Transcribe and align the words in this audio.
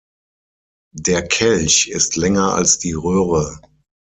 Der 0.95 1.27
Kelch 1.27 1.87
ist 1.91 2.15
länger 2.15 2.55
als 2.55 2.79
die 2.79 2.93
Röhre. 2.93 3.61